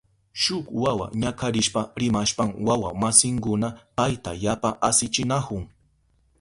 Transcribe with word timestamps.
Shuk 0.43 0.65
wawa 0.83 1.05
ñakarishpa 1.21 1.81
rimashpan 2.01 2.49
wawa 2.67 2.89
masinkuna 3.01 3.67
payta 3.95 4.31
yapa 4.43 4.69
asichinahun. 4.89 5.63